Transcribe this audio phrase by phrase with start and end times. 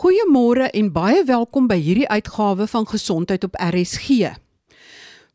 [0.00, 4.30] Goeiemôre en baie welkom by hierdie uitgawe van Gesondheid op RSG.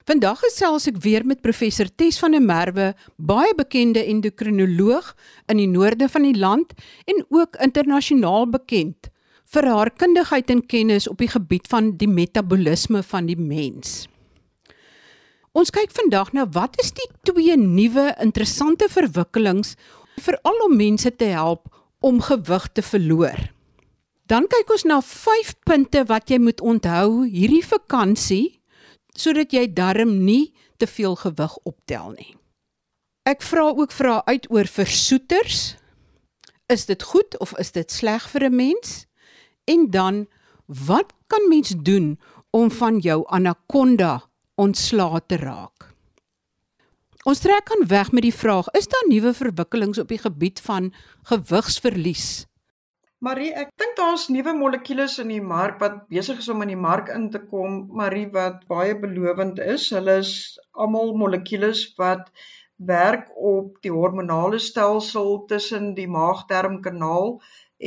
[0.10, 2.88] Vandag gesels ek weer met professor Tes van der Merwe,
[3.22, 5.12] baie bekende endokrinoloog
[5.54, 6.74] in die noorde van die land
[7.06, 9.12] en ook internasionaal bekend
[9.54, 14.08] vir haar kundigheid en kennis op die gebied van die metabolisme van die mens.
[15.54, 19.78] Ons kyk vandag na wat is die twee nuwe interessante verwikkelings
[20.18, 21.70] veral om mense te help
[22.02, 23.54] om gewig te verloor.
[24.26, 28.58] Dan kyk ons na 5 punte wat jy moet onthou hierdie vakansie
[29.16, 32.34] sodat jy darm nie te veel gewig optel nie.
[33.30, 35.76] Ek vra ook vra uit oor versoeters.
[36.70, 39.06] Is dit goed of is dit sleg vir 'n mens?
[39.70, 40.28] En dan
[40.66, 42.18] wat kan mens doen
[42.50, 44.24] om van jou anaconda
[44.56, 45.94] ontslae te raak?
[47.26, 50.94] Ons trek aan weg met die vraag: Is daar nuwe verwikkelings op die gebied van
[51.24, 52.46] gewigsverlies
[53.26, 56.82] Marie, ek dink daar's nuwe molekules in die mark wat besig is om in die
[56.82, 59.88] mark in te kom, Marie wat baie belovend is.
[59.96, 60.34] Hulle is
[60.78, 62.28] almal molekules wat
[62.92, 67.34] werk op die hormonale stelsel tussen die maag-darmkanaal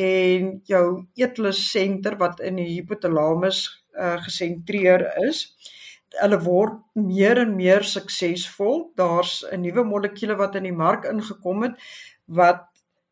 [0.09, 0.85] en jou
[1.23, 3.63] eetlussenter wat in die hypothalamus
[3.95, 5.45] uh, gesentreer is.
[6.19, 8.89] Hulle word meer en meer suksesvol.
[8.99, 11.79] Daar's 'n nuwe molekuule wat in die mark ingekom het
[12.27, 12.68] wat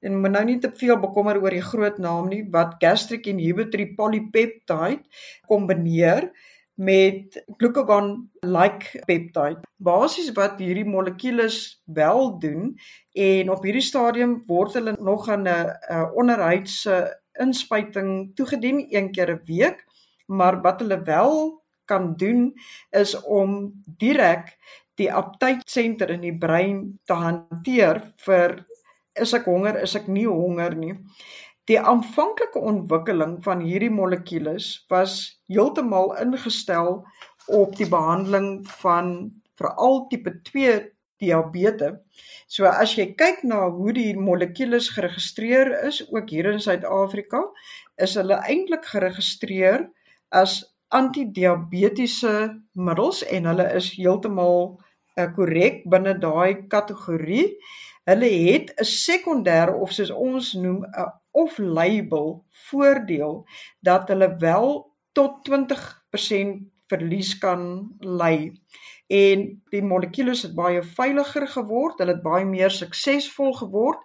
[0.06, 3.88] en moet nou nie te veel bekommer oor die groot naam nie wat gastric inhibitory
[3.98, 5.02] polypeptide
[5.50, 6.30] kombineer
[6.76, 9.64] met glucagon like peptide.
[9.80, 12.74] Basies wat hierdie molekules wel doen
[13.16, 16.96] en op hierdie stadium word hulle nog aan 'n onderhuidse
[17.40, 19.84] inspuiting toegedien een keer 'n week,
[20.26, 22.52] maar wat hulle wel kan doen
[22.90, 24.56] is om direk
[24.94, 28.66] die aptytsenter in die brein te hanteer vir
[29.20, 30.94] is ek honger, is ek nie honger nie.
[31.66, 35.16] Die aanvanklike ontwikkeling van hierdie molekules was
[35.50, 37.00] heeltemal ingestel
[37.50, 40.76] op die behandeling van veral tipe 2
[41.22, 41.98] diabetes.
[42.46, 47.42] So as jy kyk na hoe die molekules geregistreer is ook hier in Suid-Afrika,
[47.98, 49.88] is hulle eintlik geregistreer
[50.30, 50.60] as
[50.94, 52.34] antidiabetiese
[52.78, 54.76] middels en hulle is heeltemal
[55.36, 57.56] korrek binne daai kategorie.
[58.06, 63.46] Hulle het 'n sekondêre of soos ons noem 'n off-label voordeel
[63.80, 68.52] dat hulle wel tot 20% verlies kan lei.
[69.06, 73.98] En die molekules het baie veiliger geword, hulle het baie meer suksesvol geword.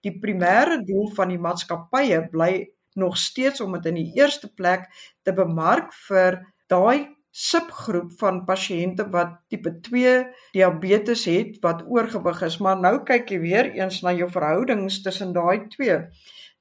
[0.00, 4.86] Die primêre doel van die maatskappye bly nog steeds om dit in die eerste plek
[5.22, 6.38] te bemark vir
[6.70, 10.12] daai subgroep van pasiënte wat tipe 2
[10.54, 15.32] diabetes het wat oorgewig is, maar nou kyk jy weer eens na jou verhoudings tussen
[15.34, 15.98] daai twee.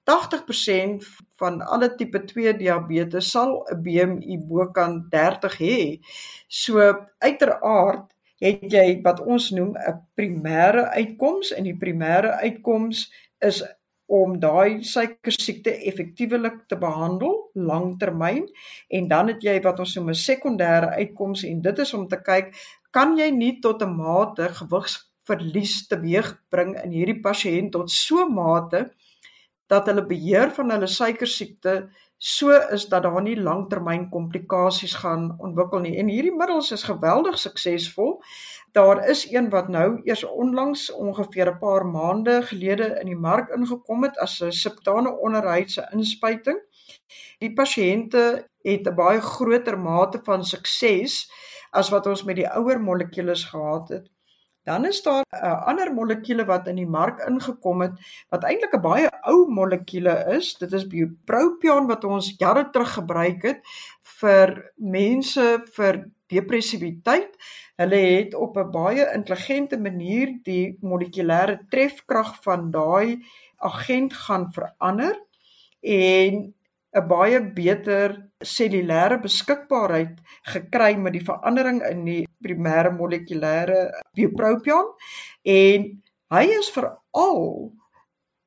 [0.09, 1.06] 80%
[1.39, 5.78] van alle tipe 2 diabetes sal 'n BMI bokant 30 hê.
[6.47, 6.81] So
[7.19, 8.09] uiteraard
[8.41, 13.63] het jy wat ons noem 'n primêre uitkoms en die primêre uitkoms is
[14.06, 18.47] om daai suikersiekte effektiewelik te behandel langtermyn.
[18.90, 22.22] En dan het jy wat ons noem 'n sekondêre uitkoms en dit is om te
[22.22, 22.53] kyk
[22.91, 28.91] kan jy nie tot 'n mate gewigsverlies teweegbring in hierdie pasiënt tot so mate
[29.68, 31.90] dat hulle beheer van hulle suikersiekte
[32.23, 37.39] so is dat daar nie langtermyn komplikasies gaan ontwikkel nie en hierdie middels is geweldig
[37.39, 38.13] suksesvol
[38.73, 43.50] daar is een wat nou eers onlangs ongeveer 'n paar maande gelede in die mark
[43.50, 46.59] ingekom het as 'n subtane onderhuidse inspuiting.
[47.39, 51.31] Die pasiënte het 'n baie groter mate van sukses
[51.72, 54.12] as wat ons met die ouer molekules gehad het.
[54.63, 57.96] Dan is daar 'n uh, ander molekuule wat in die mark ingekom het
[58.29, 60.53] wat eintlik 'n baie ou molekuule is.
[60.57, 63.59] Dit is bupropion wat ons jare terug gebruik het
[64.19, 67.35] vir mense vir depressiwiteit.
[67.75, 73.19] Hulle het op 'n baie intelligente manier die molekulêre trefkrag van daai
[73.57, 75.16] agent gaan verander
[75.81, 76.53] en
[76.94, 80.20] 'n baie beter cellulêre beskikbaarheid
[80.53, 83.87] gekry met die verandering in die primêre molekulêre
[84.17, 84.91] bupropion
[85.47, 85.87] en
[86.34, 87.72] hy is veral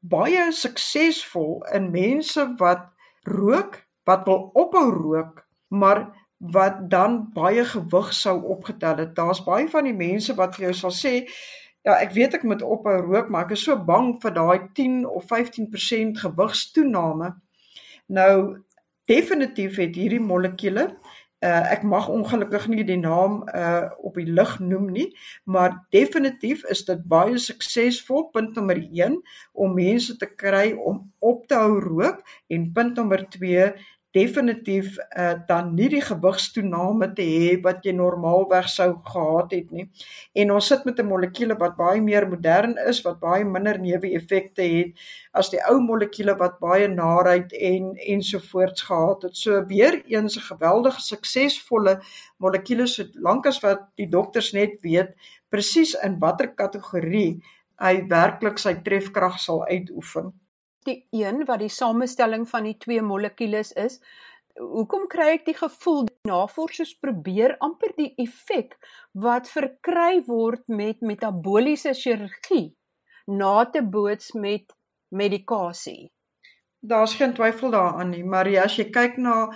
[0.06, 2.86] baie suksesvol in mense wat
[3.26, 6.06] rook, wat wil ophou rook, maar
[6.52, 9.14] wat dan baie gewig sou opgetel het.
[9.16, 11.14] Daar's baie van die mense wat vir jou sal sê,
[11.86, 15.02] ja, ek weet ek moet ophou rook, maar ek is so bang vir daai 10
[15.08, 17.32] of 15% gewigstoename.
[18.06, 18.36] Nou
[19.06, 20.94] definitief het hierdie molekules
[21.44, 25.06] uh, ek mag ongelukkig nie die naam uh op die lig noem nie,
[25.44, 28.28] maar definitief is dit baie suksesvol.
[28.32, 29.18] Punt nommer 1
[29.52, 32.22] om mense te kry om op te hou rook.
[32.48, 33.72] En punt nommer 2
[34.16, 39.86] definitief uh, dan nie die gewigstoename te hê wat jy normaalweg sou gehad het nie.
[40.34, 44.62] En ons sit met 'n molekuule wat baie meer modern is, wat baie minder neeweffekte
[44.62, 49.36] het as die ou molekuule wat baie naheid en ensovoorts gehad het.
[49.36, 52.00] So weer eens 'n geweldige suksesvolle
[52.38, 55.14] molekuule so lank as wat die dokters net weet
[55.48, 57.42] presies in watter kategorie
[57.82, 60.32] hy werklik sy trefkrag sal uitoefen
[60.86, 64.00] die een wat die samestelling van die twee molekules is.
[64.56, 68.78] Hoekom kry ek die gevoel navorsers probeer amper die effek
[69.12, 72.70] wat verkry word met metabooliese chirurgie
[73.26, 74.72] na te boots met
[75.10, 76.08] medikasie?
[76.80, 79.50] Daar's geen twyfel daaraan nie, maar as jy kyk na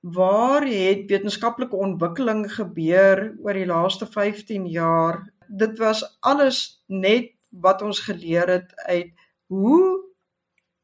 [0.00, 7.82] waar het wetenskaplike ontwikkeling gebeur oor die laaste 15 jaar, dit was alles net wat
[7.82, 9.12] ons geleer het uit
[9.46, 10.09] hoe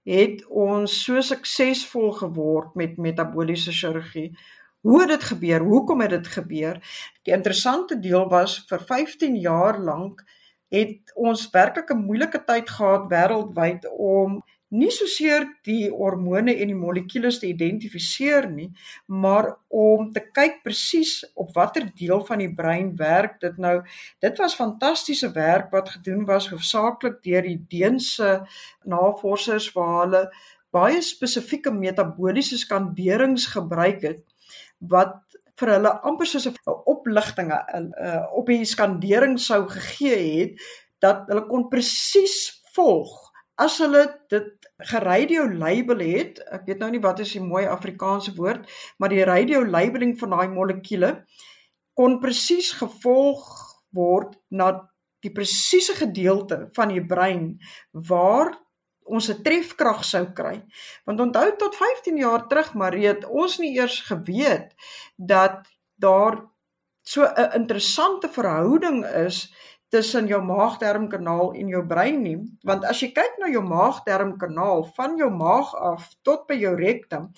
[0.07, 4.31] het ons so suksesvol geword met metabooliese chirurgie.
[4.87, 5.61] Hoe het dit gebeur?
[5.67, 6.79] Hoekom het dit gebeur?
[7.27, 10.23] Die interessante deel was vir 15 jaar lank
[10.71, 14.43] het ons werklik 'n moeilike tyd gehad wêreldwyd om
[14.75, 18.69] nie soseer die hormone en die molekules te identifiseer nie,
[19.07, 23.79] maar om te kyk presies op watter deel van die brein werk dit nou.
[24.23, 28.41] Dit was fantastiese werk wat gedoen was hoofsaaklik deur die Deense
[28.85, 30.25] navorsers waar hulle
[30.75, 34.25] baie spesifieke metabooliese skanderings gebruik het
[34.79, 35.23] wat
[35.57, 37.53] vir hulle amper soos 'n opligting
[38.33, 40.61] op die skandering sou gegee het
[41.01, 43.26] dat hulle kon presies volg
[43.57, 48.35] as hulle dit geradio label het, ek weet nou nie wat is die mooi Afrikaanse
[48.37, 48.67] woord,
[48.99, 51.13] maar die radio labeling van daai molekule
[51.97, 53.47] kon presies gevolg
[53.97, 54.75] word na
[55.25, 57.57] die presiese gedeelte van die brein
[57.93, 58.53] waar
[59.07, 60.63] ons 'n trefkrag sou kry.
[61.07, 64.75] Want onthou tot 15 jaar terug, Marie, het ons nie eers geweet
[65.17, 66.45] dat daar
[67.03, 69.53] so 'n interessante verhouding is
[69.89, 75.17] tussen jou maagdarmkanaal en jou brein nie want as jy kyk na jou maagdarmkanaal van
[75.17, 77.33] jou maag af tot by jou rektum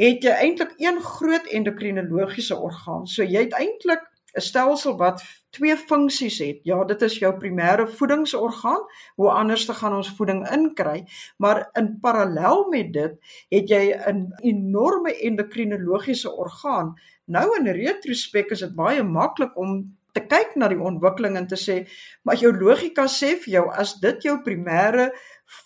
[0.00, 3.04] het jy eintlik een groot endokrinologiese orgaan.
[3.06, 4.06] So jy het eintlik
[4.36, 6.60] 'n stelsel wat twee funksies het.
[6.62, 8.82] Ja dit is jou primêre voedingsorgaan
[9.16, 11.04] hoe anders te gaan ons voeding inkry
[11.36, 13.18] maar in parallel met dit
[13.48, 16.94] het jy 'n enorme endokrinologiese orgaan.
[17.24, 21.58] Nou in retrospek is dit baie maklik om te kyk na die ontwikkeling en te
[21.60, 21.82] sê
[22.24, 25.10] maar jou logika sê vir jou as dit jou primêre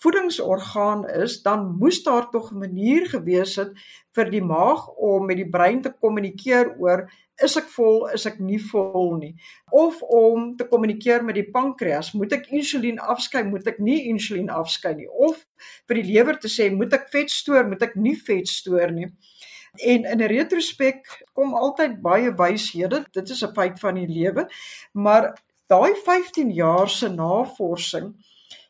[0.01, 3.71] voedingsorgaan is dan moes daar tog 'n manier gewees het
[4.15, 7.05] vir die maag om met die brein te kommunikeer oor
[7.43, 9.33] is ek vol is ek nie vol nie?
[9.71, 14.49] Of om te kommunikeer met die pankreas moet ek insulien afskei moet ek nie insulien
[14.49, 15.07] afskei nie?
[15.07, 15.43] Of
[15.87, 19.11] vir die lewer te sê moet ek vet stoor moet ek nie vet stoor nie
[19.77, 23.05] En in 'n retrospek kom altyd baie wyshede.
[23.11, 24.47] Dit is 'n feit van die lewe.
[24.91, 25.33] Maar
[25.67, 28.15] daai 15 jaar se navorsing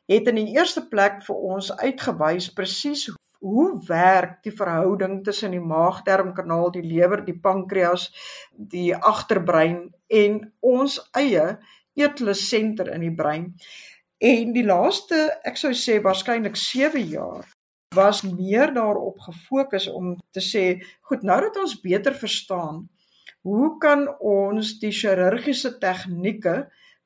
[0.05, 3.09] het in die eerste plek vir ons uitgewys presies
[3.39, 8.09] hoe werk die verhouding tussen die maagdarmkanaal, die lewer, die pankreas,
[8.51, 11.57] die agterbrein en ons eie
[11.93, 13.53] eetlus-senter in die brein.
[14.17, 17.54] En die laaste, ek sou sê waarskynlik 7 jaar
[17.95, 20.65] was meer daarop gefokus om te sê,
[21.07, 22.85] goed, nou dat ons beter verstaan,
[23.45, 26.65] hoe kan ons die chirurgiese tegnieke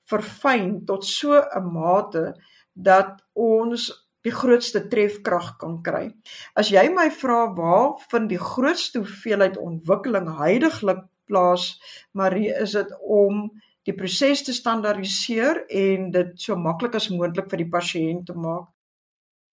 [0.10, 2.34] verfyn tot so 'n mate
[2.74, 3.90] dat ons
[4.22, 6.12] die grootste trefkrag kan kry.
[6.56, 11.80] As jy my vra waar vind die grootste hoeveelheid ontwikkeling heidaglik plaas,
[12.12, 13.48] Marie, is dit om
[13.84, 18.68] die proses te standaardiseer en dit so maklik as moontlik vir die pasiënt te maak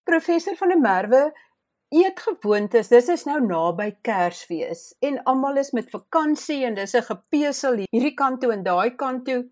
[0.07, 1.23] professor van der Merwe
[1.95, 7.83] eetgewoontes dis is nou naby Kersfees en almal is met vakansie en dis 'n gepesel
[7.83, 9.43] hierdie kant toe en daai kant toe.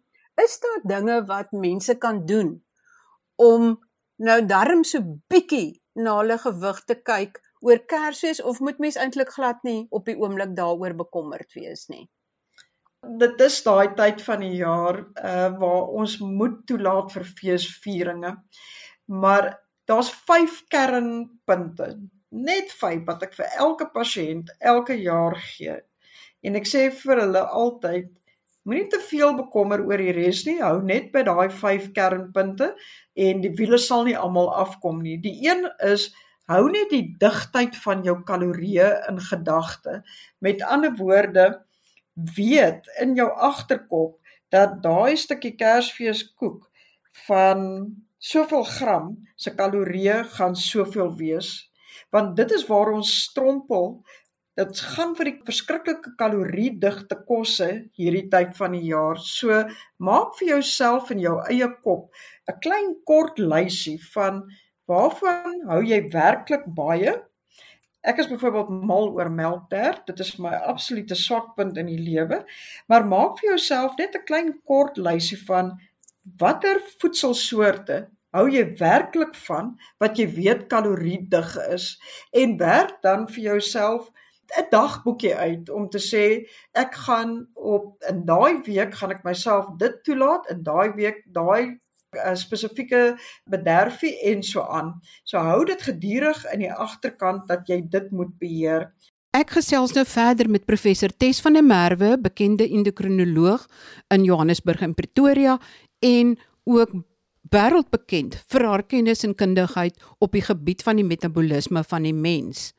[0.45, 2.63] Is daar dinge wat mense kan doen
[3.37, 3.79] om
[4.17, 9.31] nou darm so bietjie na hulle gewig te kyk oor Kersfees of moet mens eintlik
[9.31, 12.09] glad nie op die oomblik daaroor bekommerd wees nie?
[13.19, 18.37] Dit is daai tyd van die jaar uh waar ons moet toelaat vir feesvieringe
[19.07, 21.89] maar daar's 5 kernpunte,
[22.35, 25.79] net 5 wat ek vir elke pasiënt elke jaar gee.
[26.45, 28.11] En ek sê vir hulle altyd
[28.65, 32.73] moenie te veel bekommer oor die res nie, hou net by daai 5 kernpunte
[33.15, 35.19] en die wiele sal nie almal afkom nie.
[35.21, 36.11] Die een is
[36.51, 40.01] hou net die digtheid van jou kalorieë in gedagte.
[40.45, 41.47] Met ander woorde,
[42.37, 44.19] weet in jou agterkop
[44.55, 46.69] dat daai stukkie Kersfeeskoek
[47.27, 47.65] van
[48.33, 51.55] soveel gram se kalorieë gaan soveel wees
[52.15, 54.03] want dit is waar ons strompel
[54.55, 57.67] Dit gaan vir die verskriklike kaloriedigte kosse
[57.99, 59.19] hierdie tyd van die jaar.
[59.19, 59.65] So
[59.99, 62.13] maak vir jouself in jou eie kop
[62.47, 64.45] 'n klein kort lysie van
[64.87, 67.17] waarvan hou jy werklik baie?
[68.05, 70.07] Ek is byvoorbeeld mal oor melktert.
[70.07, 72.45] Dit is my absolute swakpunt in die lewe.
[72.87, 75.81] Maar maak vir jouself net 'n klein kort lysie van
[76.39, 81.95] watter voedselsoorte hou jy werklik van wat jy weet kaloriedig is
[82.43, 84.11] en werk dan vir jouself
[84.59, 86.25] 'n dagboekie uit om te sê
[86.73, 91.79] ek gaan op in daai week gaan ek myself dit toelaat in daai week daai
[92.15, 93.17] uh, spesifieke
[93.51, 95.01] bederfie en so aan.
[95.25, 98.93] So hou dit gedurig in die agterkant dat jy dit moet beheer.
[99.35, 103.67] Ek gesels nou verder met professor Tes van der Merwe, bekende endokrinoloog
[104.15, 105.59] in Johannesburg en Pretoria
[105.99, 106.95] en ook
[107.53, 112.73] wêreldbekend vir haar kennis en kundigheid op die gebied van die metabolisme van die mens.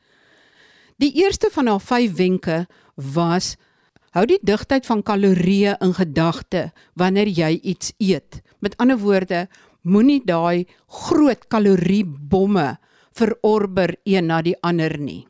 [0.98, 3.56] Die eerste van haar 5 wenke was
[4.16, 8.42] hou die digtheid van kalorieë in gedagte wanneer jy iets eet.
[8.64, 9.48] Met ander woorde,
[9.84, 12.78] moenie daai groot kaloriebomme
[13.16, 15.26] verorber een na die ander nie.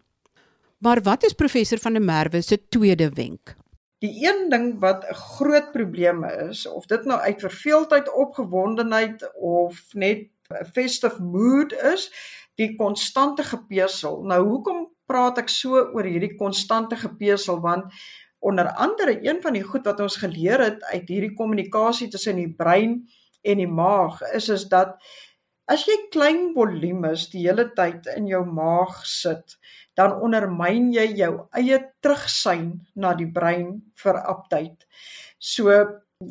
[0.86, 3.56] Maar wat is professor van der Merwe se tweede wenk?
[4.06, 9.82] Die een ding wat 'n groot probleem is, of dit nou uit verveeldheid, opgewondenheid of
[9.94, 10.28] net
[10.74, 12.12] festive mood is,
[12.56, 14.22] die konstante gepesel.
[14.24, 17.94] Nou hoekom praat ek so oor hierdie konstante gepesel want
[18.46, 22.52] onder andere een van die goed wat ons geleer het uit hierdie kommunikasie tussen die
[22.54, 23.00] brein
[23.42, 24.98] en die maag is is dat
[25.66, 29.58] as jy klein volumes die hele tyd in jou maag sit,
[29.96, 34.88] dan ondermyn jy jou eie terugsyn na die brein vir aptyd.
[35.40, 35.72] So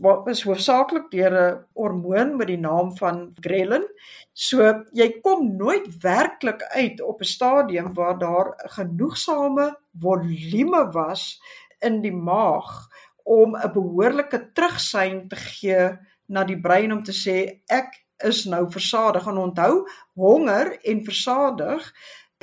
[0.03, 3.85] wat is hoofsaaklik deur 'n hormoon met die naam van ghrelin.
[4.33, 11.41] So jy kom nooit werklik uit op 'n stadium waar daar genoegsame volume was
[11.81, 12.89] in die maag
[13.25, 18.71] om 'n behoorlike terugsyn te gee na die brein om te sê ek is nou
[18.71, 21.93] versadig en onthou honger en versadig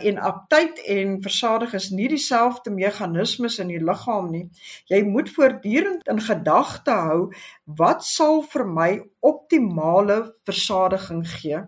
[0.10, 4.46] en aptyd en versadig is nie dieselfde meganismes in die liggaam nie.
[4.92, 7.20] Jy moet voortdurend in gedagte hou
[7.82, 8.90] wat sal vir my
[9.20, 11.62] optimale versadiging gee.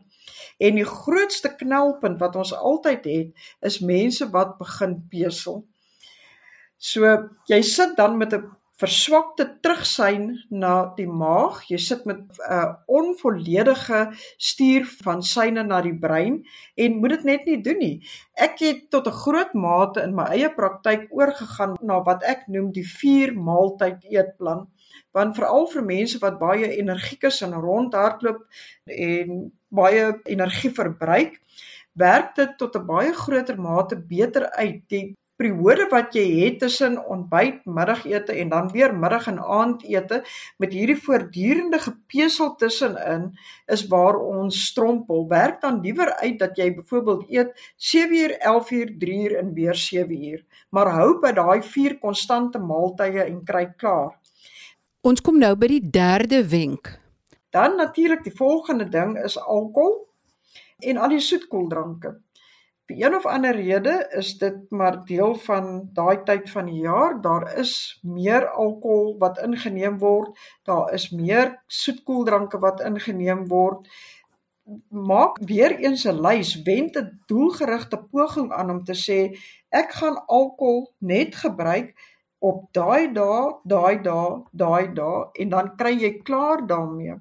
[0.63, 5.63] En die grootste knelpunt wat ons altyd het, is mense wat begin pesel.
[6.77, 7.07] So
[7.47, 8.43] jy sit dan met 'n
[8.83, 11.61] verswakte terugsyn na die maag.
[11.71, 14.01] Jy sit met 'n uh, onvolledige
[14.37, 16.43] stuur van syne na die brein
[16.75, 17.97] en moet dit net nie doen nie.
[18.35, 22.71] Ek het tot 'n groot mate in my eie praktyk oorgegaan na wat ek noem
[22.71, 24.67] die 4 maaltyd eetplan.
[25.13, 28.41] Want veral vir mense wat baie energiek is en rondhardloop
[28.85, 31.39] en baie energie verbruik,
[31.93, 34.81] werk dit tot 'n baie groter mate beter uit.
[34.89, 40.21] Die periode wat jy het tussen ontbyt, middagete en dan weer middag en aandete
[40.63, 43.33] met hierdie voortdurende gepesel tussenin
[43.67, 45.27] is waar ons strompel.
[45.27, 50.93] Werk dan liewer uit dat jy byvoorbeeld eet 7uur, 11uur, 3uur en weer 7uur, maar
[50.95, 54.15] hou by daai vier konstante maaltye en kry klaar.
[55.03, 56.93] Ons kom nou by die derde wenk.
[57.51, 60.05] Dan natuurlik die volgende ding is alkohol
[60.79, 62.15] en al die soetkoeldranke.
[62.91, 67.21] Vir een of ander rede is dit maar deel van daai tyd van die jaar.
[67.21, 70.35] Daar is meer alkohol wat ingeneem word.
[70.67, 73.87] Daar is meer soetkoeldranke wat ingeneem word.
[74.89, 79.19] Maak weer eens 'n lys, wend 'n doelgerigte poging aan om te sê
[79.69, 81.95] ek gaan alkohol net gebruik
[82.39, 87.15] op daai dae, daai dae, daai dae en dan kry jy klaar daarmee.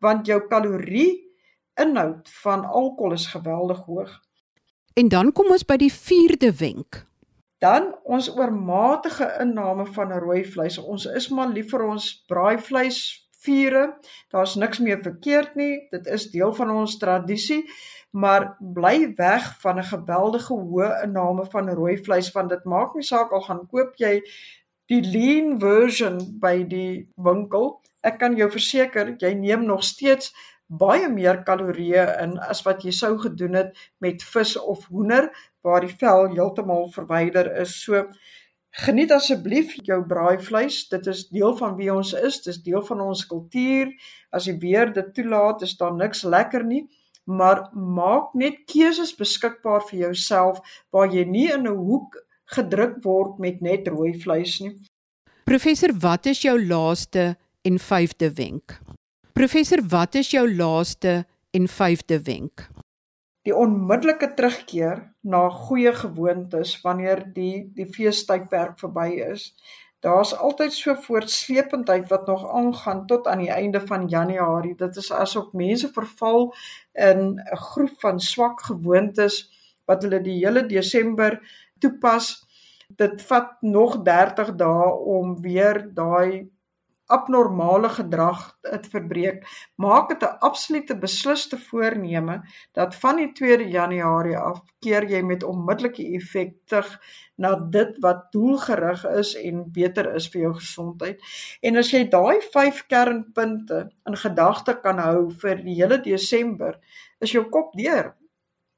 [0.00, 1.28] Want jou kalorie
[1.76, 4.24] inhoud van alkohol is geweldig hoog.
[4.94, 7.00] En dan kom ons by die 4de wenk.
[7.58, 10.78] Dan ons oormatige inname van rooi vleis.
[10.78, 13.00] Ons is maar lief vir ons braaivleis
[13.42, 13.82] vure.
[14.30, 15.72] Daar's niks meer verkeerd nie.
[15.90, 17.64] Dit is deel van ons tradisie,
[18.10, 23.02] maar bly weg van 'n geweldige hoë inname van rooi vleis want dit maak nie
[23.02, 24.22] saak al gaan koop jy
[24.86, 27.80] die lean version by die winkel.
[28.00, 30.34] Ek kan jou verseker, jy neem nog steeds
[30.80, 35.30] baie meer kalorieë in as wat jy sou gedoen het met vis of hoender
[35.64, 37.74] waar die vel heeltemal verwyder is.
[37.84, 38.04] So
[38.84, 40.82] geniet asseblief jou braaivleis.
[40.90, 43.92] Dit is deel van wie ons is, dit is deel van ons kultuur.
[44.34, 46.84] As die weer dit toelaat, is daar niks lekker nie,
[47.24, 50.60] maar maak net keuses beskikbaar vir jouself
[50.92, 52.18] waar jy nie in 'n hoek
[52.56, 54.74] gedruk word met net rooi vleis nie.
[55.44, 58.83] Professor, wat is jou laaste en vyfde wenk?
[59.34, 62.68] Professor, wat is jou laaste en vyfde wenk?
[63.44, 69.50] die onmiddellike terugkeer na goeie gewoontes wanneer die die feestydperk verby is.
[70.04, 74.74] Daar's altyd so voortsleependheid wat nog aangaan tot aan die einde van Januarie.
[74.80, 76.52] Dit is asof mense verval
[76.92, 79.36] in 'n groep van swak gewoontes
[79.84, 81.40] wat hulle die hele Desember
[81.78, 82.46] toepas.
[82.88, 86.48] Dit vat nog 30 dae om weer daai
[87.06, 89.44] abnormale gedrag te verbreek,
[89.76, 92.40] maak dit 'n absolute beslisste voorneme
[92.72, 97.00] dat van die 2 Januarie af keer jy met onmiddellike effek terug
[97.36, 101.20] na dit wat doelgerig is en beter is vir jou gesondheid.
[101.60, 106.78] En as jy daai 5 kernpunte in gedagte kan hou vir die hele Desember,
[107.20, 108.14] is jou kop deur.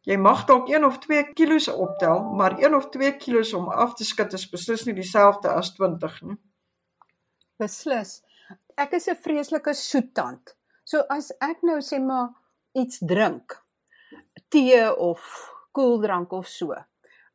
[0.02, 3.94] Jy mag dalk 1 of 2 kilos optel, maar 1 of 2 kilos om af
[3.94, 6.36] te skud is beslis nie dieselfde as 20 nie
[7.58, 8.22] beslis.
[8.76, 10.56] Ek is 'n vreeslike soettand.
[10.84, 12.30] So as ek nou sê maar
[12.72, 13.56] iets drink,
[14.48, 15.20] tee of
[15.72, 16.74] koeldrank of so,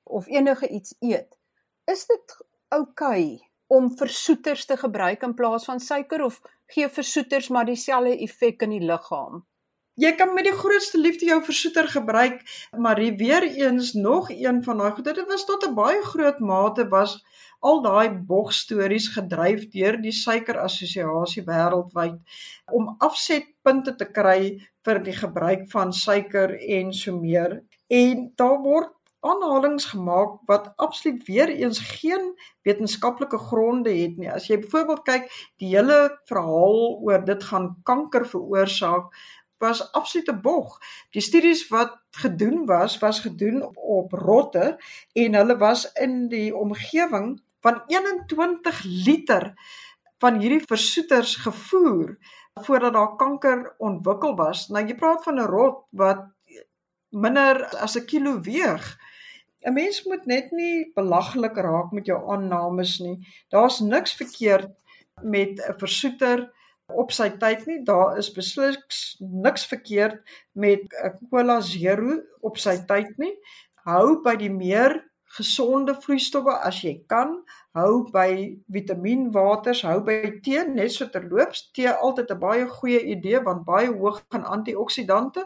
[0.03, 1.37] of enige iets eet,
[1.85, 2.37] is dit
[2.69, 6.41] oukei okay om versoeters te gebruik in plaas van suiker of
[6.73, 9.45] gee versoeters maar dieselfde effek in die liggaam?
[9.99, 12.41] Jy kan met die grootste liefde jou versoeter gebruik,
[12.77, 15.05] maar weer eens nog een van daai goed.
[15.05, 17.19] Dit was tot 'n baie groot mate was
[17.61, 22.17] al daai bogstories gedryf deur die suikerassosiasie wêreldwyd
[22.79, 24.39] om afsetpunte te kry
[24.85, 27.59] vir die gebruik van suiker en so meer
[28.01, 32.31] en daar word aanhalings gemaak wat absoluut weer eens geen
[32.65, 34.31] wetenskaplike gronde het nie.
[34.31, 35.27] As jy byvoorbeeld kyk,
[35.61, 35.99] die hele
[36.29, 39.13] verhaal oor dit gaan kanker veroorsaak
[39.61, 40.79] was absolute bog.
[41.13, 44.79] Die studies wat gedoen was, was gedoen op, op rotte
[45.13, 49.53] en hulle was in die omgewing van 21 liter
[50.21, 52.17] van hierdie versoeters gevoer
[52.61, 54.67] voordat daar kanker ontwikkel was.
[54.69, 56.27] Nou jy praat van 'n rot wat
[57.09, 58.97] minder as 'n kilo weeg.
[59.65, 63.17] 'n Mens moet net nie belaglik raak met jou aannames nie.
[63.49, 64.71] Daar's niks verkeerd
[65.21, 66.51] met 'n versoeter
[66.87, 67.83] op sy tyd nie.
[67.83, 70.21] Daar is beslis niks verkeerd
[70.51, 73.35] met 'n Cola Zero op sy tyd nie.
[73.85, 77.37] Hou by die meer gesonde vloeistowwe as jy kan.
[77.77, 81.69] Hou by vitamienwaters, hou by tee net so terloops.
[81.75, 85.45] Tee altyd 'n baie goeie idee want baie hoog in antioksidante.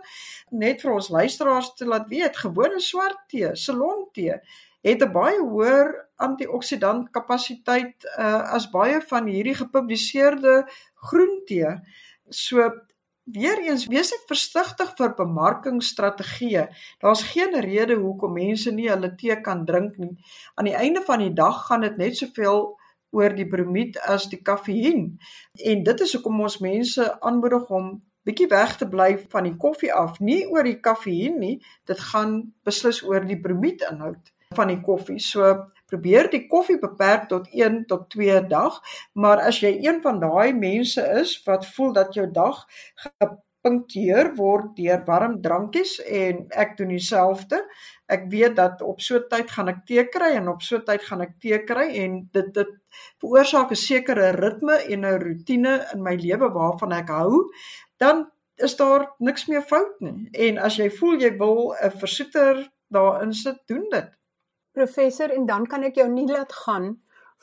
[0.51, 4.39] Net vir ons luisteraars te laat weet, gewone swart tee, Ceylon tee
[4.85, 11.71] het 'n baie hoër antioksidant kapasiteit uh, as baie van hierdie gepubliseerde groentee.
[12.29, 12.69] So
[13.25, 16.65] Weereens wees ek versigtig vir bemarkingsstrategieë.
[17.01, 20.11] Daar's geen rede hoekom mense nie hulle tee kan drink nie.
[20.53, 22.75] Aan die einde van die dag gaan dit net soveel
[23.15, 25.15] oor die bromied as die kafeïen.
[25.57, 29.93] En dit is hoekom ons mense aanmoedig om bietjie weg te bly van die koffie
[29.93, 31.55] af, nie oor die kafeïen nie.
[31.89, 35.17] Dit gaan beslis oor die bromied inhoud van die koffie.
[35.17, 38.81] So probeer die koffie beperk tot 1 tot 2 dag,
[39.13, 42.65] maar as jy een van daai mense is wat voel dat jou dag
[43.05, 47.61] gepunkteer word deur warm drankies en ek doen dieselfde.
[48.11, 51.23] Ek weet dat op so tyd gaan ek tee kry en op so tyd gaan
[51.25, 52.75] ek tee kry en dit dit
[53.23, 57.49] veroorsaak 'n sekere ritme en 'n rotine in my lewe waarvan ek hou,
[57.97, 58.27] dan
[58.57, 60.29] is daar niks meer fout nie.
[60.31, 64.15] En as jy voel jy wil 'n versoeter daarin sit, doen dit
[64.75, 66.93] professor en dan kan ek jou nie laat gaan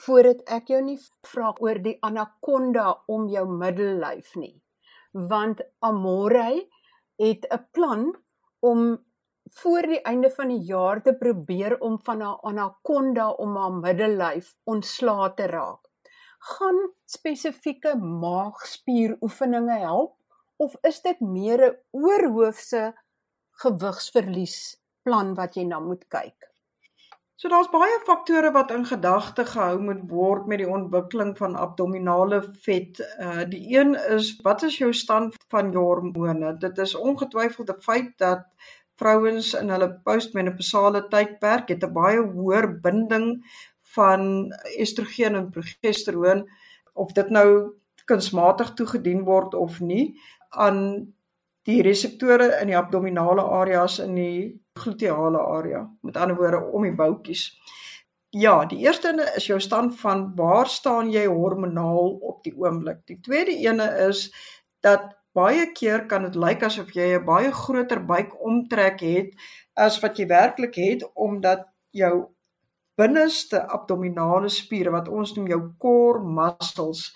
[0.07, 4.57] voordat ek jou nie vra oor die anaconda om jou middellyf nie.
[5.13, 6.69] Want Amore
[7.21, 8.13] het 'n plan
[8.61, 8.99] om
[9.61, 14.55] voor die einde van die jaar te probeer om van haar anaconda om haar middellyf
[14.65, 15.89] ontslae te raak.
[16.39, 20.17] Gaan spesifieke maagspieroefeninge help
[20.57, 22.95] of is dit meer 'n oorhoofse
[23.51, 26.52] gewigsverlies plan wat jy na moet kyk?
[27.43, 32.39] So daar's baie faktore wat in gedagte gehou moet word met die ontwikkeling van abdominale
[32.63, 33.01] vet.
[33.19, 36.53] Uh die een is wat is jou stand van jou hormone?
[36.63, 38.47] Dit is ongetwyfeld 'n feit dat
[38.95, 43.27] vrouens in hulle postmenopausale tydperk het 'n baie hoër binding
[43.97, 46.49] van estrogen en progesteroon
[46.93, 47.75] of dit nou
[48.05, 50.15] kunsmatig toegedien word of nie
[50.49, 51.13] aan
[51.63, 56.95] die reseptore in die abdominale areas in die gluteale area, met ander woorde om die
[56.97, 57.51] boutjies.
[58.33, 63.03] Ja, die eerste ene is jou stand van waar staan jy hormonaal op die oomblik.
[63.07, 64.31] Die tweede ene is
[64.81, 69.31] dat baie keer kan dit lyk asof jy 'n baie groter buik omtrek het
[69.77, 72.29] as wat jy werklik het omdat jou
[72.97, 77.13] binneste abdominale spiere wat ons noem jou core muscles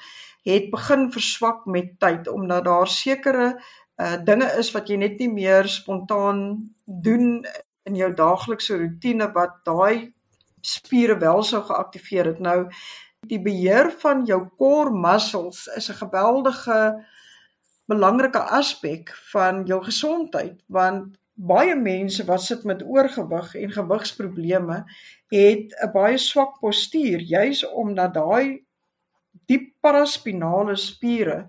[0.47, 3.57] het begin verswak met tyd omdat daar sekere
[3.97, 7.45] uh dinge is wat jy net nie meer spontaan doen
[7.87, 10.13] in jou daaglikse rotine wat daai
[10.61, 12.41] spiere wel sou geaktiveer het.
[12.41, 12.67] Nou
[13.31, 16.81] die beheer van jou core muscles is 'n geweldige
[17.87, 24.85] belangrike aspek van jou gesondheid want baie mense wat sit met oorgewig en gewigsprobleme
[25.29, 28.65] het 'n baie swak postuur juis omdat daai
[29.47, 31.47] diep paraspinale spiere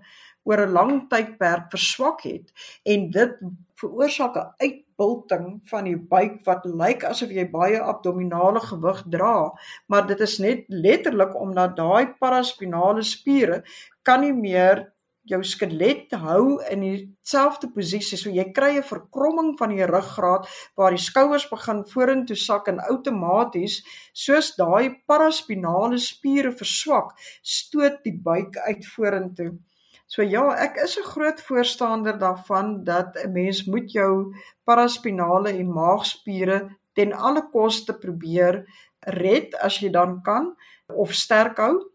[0.48, 2.52] oor 'n lang tydperk verswak het
[2.84, 3.32] en dit
[3.80, 9.52] veroorsaak 'n uitbulting van die buik wat lyk asof jy baie abdominale gewig dra,
[9.86, 13.62] maar dit is net letterlik omdat daai paraspinale spiere
[14.02, 14.88] kan nie meer
[15.28, 18.16] jou skelet hou in dieselfde posisie.
[18.16, 22.80] So jy kry 'n verkromming van die ruggraat waar die skouers begin vorentoe sak en
[22.80, 23.82] outomaties
[24.14, 29.58] soos daai paraspinale spiere verswak, stoot die buik uit vorentoe.
[30.08, 35.72] So ja, ek is 'n groot voorstander daarvan dat 'n mens moet jou paraspinale en
[35.72, 38.64] maagspiere ten alle koste probeer
[39.00, 41.92] red as jy dan kan of sterk hou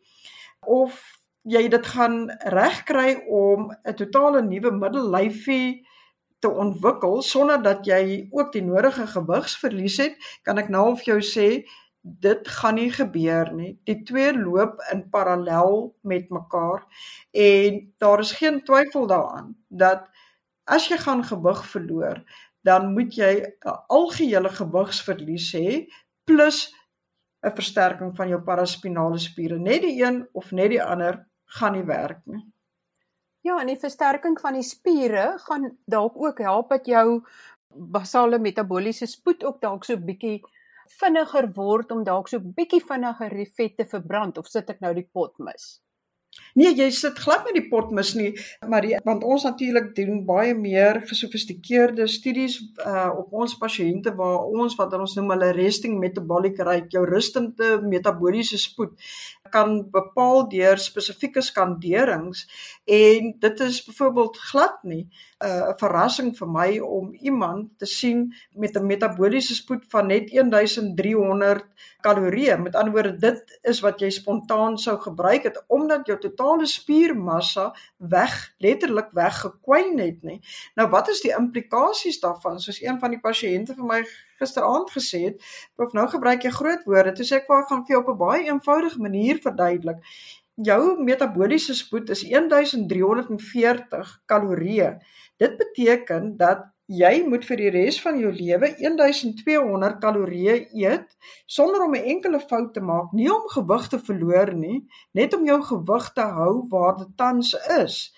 [0.60, 1.02] of
[1.42, 5.88] jy dit gaan regkry om 'n totale nuwe middellyfie
[6.40, 11.22] te ontwikkel sonder dat jy ook die nodige gewigsverlies het, kan ek nou vir jou
[11.22, 11.48] sê
[12.04, 13.72] dit gaan nie gebeur nie.
[13.88, 16.84] Die twee loop in parallel met mekaar
[17.32, 20.10] en daar is geen twyfel daaraan dat
[20.64, 22.24] as jy gaan gewig verloor,
[22.64, 25.88] dan moet jy 'n algehele gewigsverlies hê
[26.24, 26.74] plus
[27.44, 29.60] 'n versterking van jou paraspinale spiere.
[29.60, 32.44] Net die een of net die ander gaan nie werk nie.
[33.42, 37.24] Ja, en die versterking van die spiere gaan dalk ook help dat jou
[37.68, 40.42] basale metabooliese spoed ook dalk so bietjie
[41.00, 44.94] vinniger word om dalk so bietjie vinniger die vet te verbrand of sit ek nou
[44.98, 45.80] die pot mis?
[46.54, 48.32] Nee, jy sit glad met die pot mis nie,
[48.70, 54.46] maar die, want ons natuurlik doen baie meer gesofistikeerde studies uh op ons pasiënte waar
[54.46, 58.94] ons wat ons noem hulle resting metabolic rate, jou rustende metabooliese spoed
[59.54, 62.46] kan bepaal deur spesifieke skanderings
[62.90, 65.04] en dit is byvoorbeeld glad nie
[65.44, 70.32] 'n uh, verrassing vir my om iemand te sien met 'n metabooliese spoed van net
[70.32, 71.66] 1300
[72.02, 72.58] kalorieë.
[72.58, 77.70] Met ander woorde, dit is wat jy spontaan sou gebruik het omdat jou totale spiermassa
[77.98, 80.40] weg letterlik weggekwyn het nie.
[80.80, 82.60] Nou wat is die implikasies daarvan?
[82.64, 84.02] Soos een van die pasiënte vir my
[84.42, 85.44] gisteraand gesê het,
[85.76, 88.18] "Prof, nou gebruik jy groot woorde." Toe sê ek, "Waar gaan vir jou op 'n
[88.18, 90.00] baie eenvoudige manier verduidelik?"
[90.56, 95.00] Jou metabooliese spoed is 1340 kalorieë.
[95.38, 101.16] Dit beteken dat jy moet vir die res van jou lewe 1200 kalorieë eet
[101.48, 105.46] sonder om 'n enkele fout te maak, nie om gewig te verloor nie, net om
[105.46, 108.14] jou gewig te hou waar dit tans is.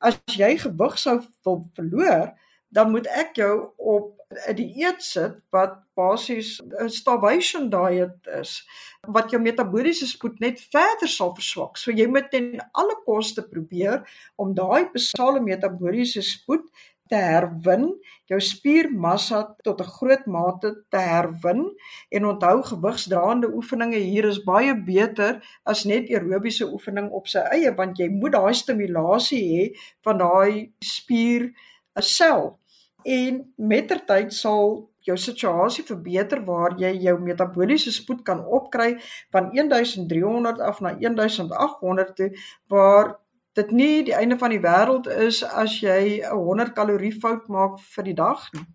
[0.00, 2.32] As jy gewig sou wil verloor,
[2.70, 8.52] dan moet ek jou op 'n dieet sit wat basies 'n starvation diet is
[9.16, 11.76] wat jou metabooliese spoed net verder sal verswak.
[11.76, 14.06] So jy moet ten alle koste probeer
[14.36, 16.62] om daai basale metabooliese spoed
[17.10, 17.88] te herwin,
[18.30, 21.62] jou spiermassa tot 'n groot mate te herwin
[22.10, 27.74] en onthou gewigsdraande oefeninge hier is baie beter as net aerobiese oefening op sy eie
[27.74, 29.64] want jy moet daai stimulasie hê
[30.04, 31.50] van daai spier
[31.96, 32.58] 'n sel
[33.04, 39.00] en mettertyd sal jou situasie verbeter waar jy jou metabooliese spoed kan opkry
[39.32, 42.30] van 1300 af na 1800 toe
[42.68, 43.16] waar
[43.58, 47.78] dit nie die einde van die wêreld is as jy 'n 100 kalorie fout maak
[47.94, 48.66] vir die dag nie.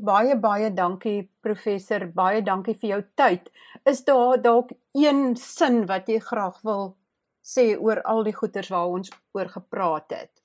[0.00, 3.50] Baie baie dankie professor, baie dankie vir jou tyd.
[3.84, 6.96] Is daar dalk een sin wat jy graag wil
[7.44, 10.40] sê oor al die goeters waar ons oor gepraat het?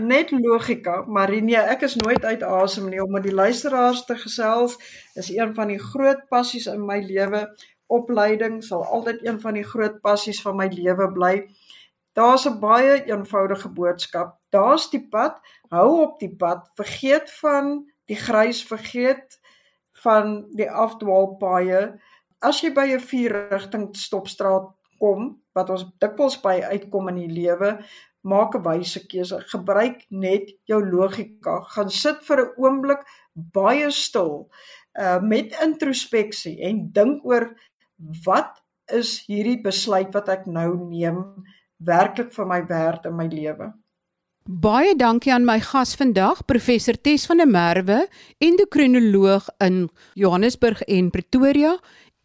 [0.00, 4.78] net logika, Marinie, ek is nooit uit asem nie om met die luisteraars te gesels.
[5.20, 7.44] Is een van die groot passies in my lewe.
[7.92, 11.34] Opleiding sal altyd een van die groot passies van my lewe bly.
[12.12, 14.38] Daar's 'n baie eenvoudige boodskap.
[14.50, 16.68] Daar's die pad, hou op die pad.
[16.74, 19.40] Vergeet van die grys, vergeet
[20.02, 22.00] van die afdwaalpaaie.
[22.38, 27.34] As jy by 'n vier rigting stopstraat kom, wat ons dikwels by uitkom in die
[27.40, 27.78] lewe,
[28.20, 29.40] maak 'n wyse keuse.
[29.52, 31.60] Gebruik net jou logika.
[31.74, 33.02] Gaan sit vir 'n oomblik
[33.34, 34.50] baie stil
[35.00, 37.54] uh met introspeksie en dink oor
[38.24, 38.60] wat
[38.92, 41.44] is hierdie besluit wat ek nou neem
[41.84, 43.72] werklik vir my werd in my lewe.
[44.42, 48.08] Baie dankie aan my gas vandag, professor Tes van der Merwe,
[48.42, 51.76] endokrinoloog in Johannesburg en Pretoria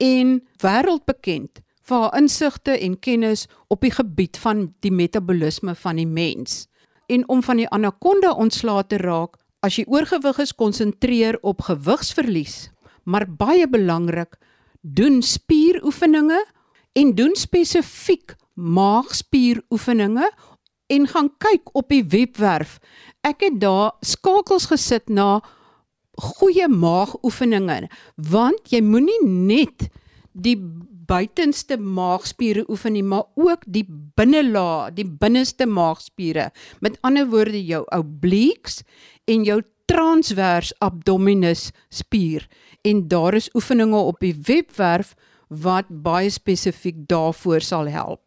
[0.01, 6.07] en wêreldbekend vir haar insigte en kennis op die gebied van die metabolisme van die
[6.07, 6.65] mens.
[7.07, 12.69] en om van die anakonda ontslae te raak, as jy oorgewig is, konsentreer op gewigsverlies.
[13.07, 14.35] Maar baie belangrik,
[14.81, 16.41] doen spieroefeninge
[16.99, 20.31] en doen spesifiek maagspieroefeninge
[20.87, 22.77] en gaan kyk op die webwerf.
[23.21, 25.37] Ek het daar skakels gesit na
[26.17, 27.85] goeie maagoefeninge
[28.17, 29.89] want jy moenie net
[30.33, 30.57] die
[31.07, 36.49] buitenste maagspiere oefen nie, maar ook die binnelaag, die binneste maagspiere.
[36.83, 38.81] Met ander woorde jou obliques
[39.25, 42.47] en jou transvers abdominis spier.
[42.83, 45.15] En daar is oefeninge op die webwerf
[45.47, 48.26] wat baie spesifiek daarvoor sal help.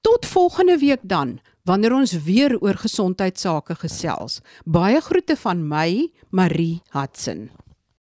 [0.00, 4.40] Tot volgende week dan, wanneer ons weer oor gesondheidsake gesels.
[4.64, 7.50] Baie groete van my, Marie Hudson.